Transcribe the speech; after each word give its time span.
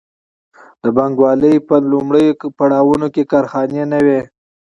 د 0.83 0.85
پانګوالۍ 0.95 1.55
په 1.67 1.75
لومړیو 1.91 2.47
پړاوونو 2.57 3.07
کې 3.13 3.23
کارخانې 3.31 3.83
نه 3.91 3.99
وې. 4.05 4.19